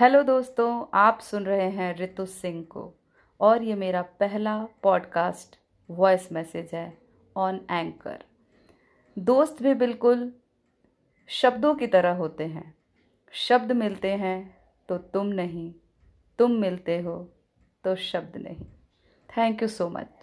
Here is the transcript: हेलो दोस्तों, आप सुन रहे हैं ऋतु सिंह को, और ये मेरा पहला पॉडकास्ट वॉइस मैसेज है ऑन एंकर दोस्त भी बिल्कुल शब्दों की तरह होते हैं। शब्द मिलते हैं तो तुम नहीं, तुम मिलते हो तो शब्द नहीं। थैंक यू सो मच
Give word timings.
हेलो 0.00 0.22
दोस्तों, 0.22 0.86
आप 0.94 1.18
सुन 1.20 1.44
रहे 1.44 1.68
हैं 1.70 1.96
ऋतु 1.96 2.24
सिंह 2.26 2.62
को, 2.64 2.94
और 3.40 3.62
ये 3.62 3.74
मेरा 3.74 4.02
पहला 4.02 4.56
पॉडकास्ट 4.82 5.56
वॉइस 5.90 6.32
मैसेज 6.32 6.70
है 6.74 6.98
ऑन 7.36 7.60
एंकर 7.70 8.24
दोस्त 9.18 9.62
भी 9.62 9.74
बिल्कुल 9.74 10.32
शब्दों 11.28 11.74
की 11.74 11.86
तरह 11.86 12.14
होते 12.14 12.44
हैं। 12.44 12.74
शब्द 13.32 13.72
मिलते 13.72 14.12
हैं 14.14 14.56
तो 14.88 14.98
तुम 14.98 15.26
नहीं, 15.26 15.72
तुम 16.38 16.52
मिलते 16.52 16.98
हो 17.00 17.18
तो 17.84 17.94
शब्द 17.96 18.36
नहीं। 18.36 18.64
थैंक 19.28 19.62
यू 19.62 19.68
सो 19.68 19.88
मच 19.88 20.20